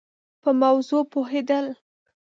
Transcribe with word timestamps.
په 0.41 0.49
موضوع 0.61 1.01
پوهېد 1.11 1.49
ل 1.65 1.67